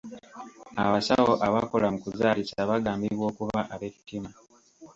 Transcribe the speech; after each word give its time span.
Abasawo 0.83 1.33
abakola 1.47 1.87
mu 1.93 1.99
kuzaalisa 2.03 2.69
bagambibwa 2.69 3.23
okuba 3.31 3.59
ab'ettima. 3.73 4.29